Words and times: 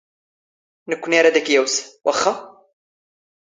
ⵏⴽⴽⵯⵏⵉ 0.89 1.17
ⴰ 1.19 1.21
ⵔⴰⴷ 1.23 1.35
ⴰⴽ 1.39 1.45
ⵢⴰⵡⵙ, 1.51 1.73
ⵡⴰⵅⵅⴰ? 2.07 2.33